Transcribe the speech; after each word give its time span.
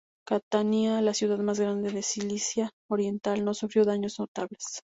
Catania, 0.27 0.99
la 1.01 1.13
ciudad 1.13 1.37
más 1.37 1.59
grande 1.59 1.91
de 1.91 2.01
Sicilia 2.01 2.71
oriental, 2.89 3.45
no 3.45 3.53
sufrió 3.53 3.85
daños 3.85 4.17
notables. 4.19 4.79